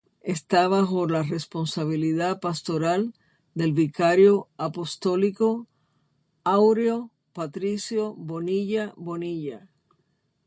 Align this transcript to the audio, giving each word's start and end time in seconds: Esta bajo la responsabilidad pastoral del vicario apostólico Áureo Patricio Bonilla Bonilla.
Esta 0.23 0.67
bajo 0.67 1.07
la 1.07 1.21
responsabilidad 1.21 2.39
pastoral 2.39 3.13
del 3.53 3.71
vicario 3.73 4.47
apostólico 4.57 5.67
Áureo 6.43 7.11
Patricio 7.33 8.15
Bonilla 8.15 8.95
Bonilla. 8.97 9.69